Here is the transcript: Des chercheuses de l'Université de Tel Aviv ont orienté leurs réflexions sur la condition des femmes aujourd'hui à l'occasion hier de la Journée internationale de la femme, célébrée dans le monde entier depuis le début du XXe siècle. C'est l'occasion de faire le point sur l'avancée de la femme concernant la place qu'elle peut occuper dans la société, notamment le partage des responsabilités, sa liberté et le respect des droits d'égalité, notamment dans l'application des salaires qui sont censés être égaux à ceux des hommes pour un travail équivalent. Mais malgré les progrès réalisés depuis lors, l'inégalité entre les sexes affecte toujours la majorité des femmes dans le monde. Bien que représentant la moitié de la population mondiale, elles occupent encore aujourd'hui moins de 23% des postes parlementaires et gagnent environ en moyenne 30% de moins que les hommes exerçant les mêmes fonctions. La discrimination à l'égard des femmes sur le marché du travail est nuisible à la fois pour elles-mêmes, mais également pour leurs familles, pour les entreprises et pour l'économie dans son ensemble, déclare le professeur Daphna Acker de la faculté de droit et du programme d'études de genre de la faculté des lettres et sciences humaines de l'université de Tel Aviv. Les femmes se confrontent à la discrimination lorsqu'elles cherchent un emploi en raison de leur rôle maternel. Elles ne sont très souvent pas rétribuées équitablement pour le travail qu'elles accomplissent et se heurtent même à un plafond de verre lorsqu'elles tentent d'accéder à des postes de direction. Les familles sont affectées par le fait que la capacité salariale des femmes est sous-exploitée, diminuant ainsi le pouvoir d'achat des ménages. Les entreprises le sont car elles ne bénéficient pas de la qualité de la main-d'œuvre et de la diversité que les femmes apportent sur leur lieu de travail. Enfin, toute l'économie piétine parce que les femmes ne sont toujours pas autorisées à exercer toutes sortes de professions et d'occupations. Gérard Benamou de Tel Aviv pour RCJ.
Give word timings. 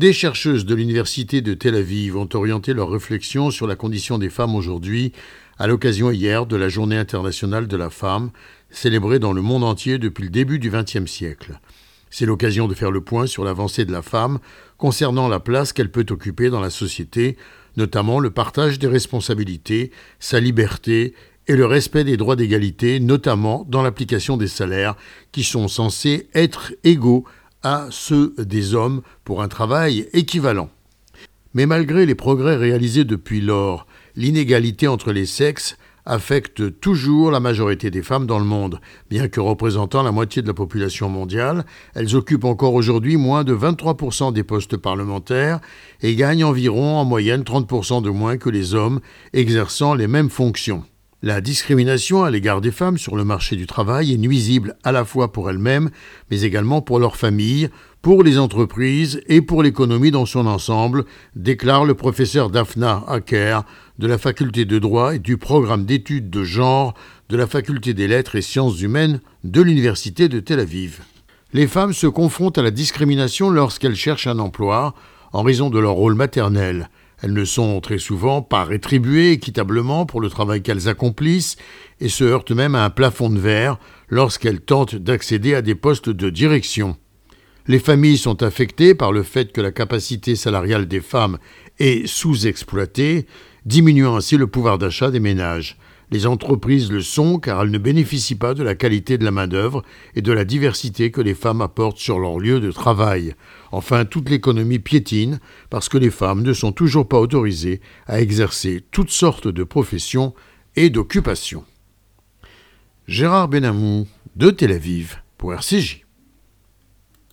Des 0.00 0.14
chercheuses 0.14 0.64
de 0.64 0.74
l'Université 0.74 1.42
de 1.42 1.52
Tel 1.52 1.74
Aviv 1.74 2.16
ont 2.16 2.28
orienté 2.32 2.72
leurs 2.72 2.88
réflexions 2.88 3.50
sur 3.50 3.66
la 3.66 3.76
condition 3.76 4.16
des 4.16 4.30
femmes 4.30 4.54
aujourd'hui 4.54 5.12
à 5.58 5.66
l'occasion 5.66 6.10
hier 6.10 6.46
de 6.46 6.56
la 6.56 6.70
Journée 6.70 6.96
internationale 6.96 7.68
de 7.68 7.76
la 7.76 7.90
femme, 7.90 8.30
célébrée 8.70 9.18
dans 9.18 9.34
le 9.34 9.42
monde 9.42 9.62
entier 9.62 9.98
depuis 9.98 10.24
le 10.24 10.30
début 10.30 10.58
du 10.58 10.70
XXe 10.70 11.04
siècle. 11.04 11.60
C'est 12.08 12.24
l'occasion 12.24 12.66
de 12.66 12.72
faire 12.72 12.90
le 12.90 13.02
point 13.02 13.26
sur 13.26 13.44
l'avancée 13.44 13.84
de 13.84 13.92
la 13.92 14.00
femme 14.00 14.38
concernant 14.78 15.28
la 15.28 15.38
place 15.38 15.74
qu'elle 15.74 15.90
peut 15.90 16.06
occuper 16.08 16.48
dans 16.48 16.60
la 16.60 16.70
société, 16.70 17.36
notamment 17.76 18.20
le 18.20 18.30
partage 18.30 18.78
des 18.78 18.86
responsabilités, 18.86 19.90
sa 20.18 20.40
liberté 20.40 21.12
et 21.46 21.56
le 21.56 21.66
respect 21.66 22.04
des 22.04 22.16
droits 22.16 22.36
d'égalité, 22.36 23.00
notamment 23.00 23.66
dans 23.68 23.82
l'application 23.82 24.38
des 24.38 24.48
salaires 24.48 24.96
qui 25.30 25.44
sont 25.44 25.68
censés 25.68 26.30
être 26.32 26.72
égaux 26.84 27.26
à 27.62 27.86
ceux 27.90 28.34
des 28.38 28.74
hommes 28.74 29.02
pour 29.24 29.42
un 29.42 29.48
travail 29.48 30.08
équivalent. 30.12 30.70
Mais 31.54 31.66
malgré 31.66 32.06
les 32.06 32.14
progrès 32.14 32.56
réalisés 32.56 33.04
depuis 33.04 33.40
lors, 33.40 33.86
l'inégalité 34.16 34.86
entre 34.86 35.12
les 35.12 35.26
sexes 35.26 35.76
affecte 36.06 36.80
toujours 36.80 37.30
la 37.30 37.40
majorité 37.40 37.90
des 37.90 38.02
femmes 38.02 38.26
dans 38.26 38.38
le 38.38 38.44
monde. 38.44 38.80
Bien 39.10 39.28
que 39.28 39.40
représentant 39.40 40.02
la 40.02 40.12
moitié 40.12 40.42
de 40.42 40.46
la 40.46 40.54
population 40.54 41.08
mondiale, 41.08 41.64
elles 41.94 42.16
occupent 42.16 42.44
encore 42.44 42.74
aujourd'hui 42.74 43.16
moins 43.16 43.44
de 43.44 43.54
23% 43.54 44.32
des 44.32 44.42
postes 44.42 44.76
parlementaires 44.76 45.60
et 46.00 46.14
gagnent 46.14 46.44
environ 46.44 46.96
en 46.96 47.04
moyenne 47.04 47.42
30% 47.42 48.02
de 48.02 48.10
moins 48.10 48.38
que 48.38 48.50
les 48.50 48.74
hommes 48.74 49.00
exerçant 49.32 49.94
les 49.94 50.08
mêmes 50.08 50.30
fonctions. 50.30 50.84
La 51.22 51.42
discrimination 51.42 52.24
à 52.24 52.30
l'égard 52.30 52.62
des 52.62 52.70
femmes 52.70 52.96
sur 52.96 53.14
le 53.14 53.24
marché 53.24 53.54
du 53.54 53.66
travail 53.66 54.14
est 54.14 54.16
nuisible 54.16 54.76
à 54.84 54.90
la 54.90 55.04
fois 55.04 55.32
pour 55.32 55.50
elles-mêmes, 55.50 55.90
mais 56.30 56.40
également 56.40 56.80
pour 56.80 56.98
leurs 56.98 57.18
familles, 57.18 57.68
pour 58.00 58.22
les 58.22 58.38
entreprises 58.38 59.20
et 59.26 59.42
pour 59.42 59.62
l'économie 59.62 60.10
dans 60.10 60.24
son 60.24 60.46
ensemble, 60.46 61.04
déclare 61.36 61.84
le 61.84 61.92
professeur 61.92 62.48
Daphna 62.48 63.04
Acker 63.06 63.60
de 63.98 64.06
la 64.06 64.16
faculté 64.16 64.64
de 64.64 64.78
droit 64.78 65.14
et 65.14 65.18
du 65.18 65.36
programme 65.36 65.84
d'études 65.84 66.30
de 66.30 66.42
genre 66.42 66.94
de 67.28 67.36
la 67.36 67.46
faculté 67.46 67.92
des 67.92 68.08
lettres 68.08 68.36
et 68.36 68.42
sciences 68.42 68.80
humaines 68.80 69.20
de 69.44 69.60
l'université 69.60 70.26
de 70.30 70.40
Tel 70.40 70.58
Aviv. 70.58 71.00
Les 71.52 71.66
femmes 71.66 71.92
se 71.92 72.06
confrontent 72.06 72.56
à 72.56 72.62
la 72.62 72.70
discrimination 72.70 73.50
lorsqu'elles 73.50 73.94
cherchent 73.94 74.26
un 74.26 74.38
emploi 74.38 74.94
en 75.34 75.42
raison 75.42 75.68
de 75.68 75.78
leur 75.78 75.92
rôle 75.92 76.14
maternel. 76.14 76.88
Elles 77.22 77.32
ne 77.32 77.44
sont 77.44 77.80
très 77.80 77.98
souvent 77.98 78.42
pas 78.42 78.64
rétribuées 78.64 79.32
équitablement 79.32 80.06
pour 80.06 80.20
le 80.20 80.30
travail 80.30 80.62
qu'elles 80.62 80.88
accomplissent 80.88 81.56
et 82.00 82.08
se 82.08 82.24
heurtent 82.24 82.52
même 82.52 82.74
à 82.74 82.84
un 82.84 82.90
plafond 82.90 83.28
de 83.28 83.38
verre 83.38 83.78
lorsqu'elles 84.08 84.60
tentent 84.60 84.96
d'accéder 84.96 85.54
à 85.54 85.62
des 85.62 85.74
postes 85.74 86.08
de 86.08 86.30
direction. 86.30 86.96
Les 87.66 87.78
familles 87.78 88.18
sont 88.18 88.42
affectées 88.42 88.94
par 88.94 89.12
le 89.12 89.22
fait 89.22 89.52
que 89.52 89.60
la 89.60 89.70
capacité 89.70 90.34
salariale 90.34 90.88
des 90.88 91.00
femmes 91.00 91.38
est 91.78 92.06
sous-exploitée, 92.06 93.26
diminuant 93.66 94.16
ainsi 94.16 94.36
le 94.36 94.46
pouvoir 94.46 94.78
d'achat 94.78 95.10
des 95.10 95.20
ménages. 95.20 95.78
Les 96.10 96.26
entreprises 96.26 96.90
le 96.90 97.02
sont 97.02 97.38
car 97.38 97.62
elles 97.62 97.70
ne 97.70 97.78
bénéficient 97.78 98.34
pas 98.34 98.54
de 98.54 98.64
la 98.64 98.74
qualité 98.74 99.16
de 99.16 99.24
la 99.24 99.30
main-d'œuvre 99.30 99.84
et 100.16 100.22
de 100.22 100.32
la 100.32 100.44
diversité 100.44 101.10
que 101.10 101.20
les 101.20 101.34
femmes 101.34 101.60
apportent 101.60 101.98
sur 101.98 102.18
leur 102.18 102.40
lieu 102.40 102.58
de 102.58 102.72
travail. 102.72 103.34
Enfin, 103.70 104.04
toute 104.04 104.28
l'économie 104.28 104.80
piétine 104.80 105.38
parce 105.70 105.88
que 105.88 105.98
les 105.98 106.10
femmes 106.10 106.42
ne 106.42 106.52
sont 106.52 106.72
toujours 106.72 107.06
pas 107.06 107.20
autorisées 107.20 107.80
à 108.06 108.20
exercer 108.20 108.82
toutes 108.90 109.10
sortes 109.10 109.48
de 109.48 109.62
professions 109.62 110.34
et 110.74 110.90
d'occupations. 110.90 111.64
Gérard 113.06 113.48
Benamou 113.48 114.06
de 114.36 114.50
Tel 114.50 114.72
Aviv 114.72 115.22
pour 115.38 115.54
RCJ. 115.54 116.09